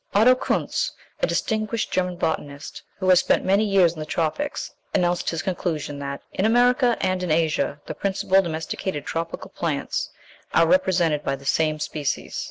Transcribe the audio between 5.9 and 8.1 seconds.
that "In America and in Asia the